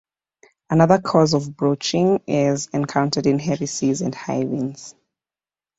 [0.71, 4.95] Another cause of broaching is encountered in heavy seas and high winds.